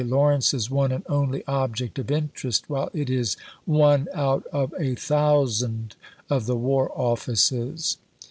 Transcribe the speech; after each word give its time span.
Lawrence's 0.03 0.71
one 0.71 0.91
and 0.91 1.03
only 1.07 1.45
object 1.45 1.99
of 1.99 2.09
interest, 2.09 2.67
while 2.67 2.89
it 2.91 3.07
is 3.07 3.37
one 3.65 4.07
out 4.15 4.43
of 4.47 4.73
a 4.79 4.95
thousand 4.95 5.95
of 6.27 6.47
the 6.47 6.55
War 6.57 6.91
Office's.' 6.95 7.99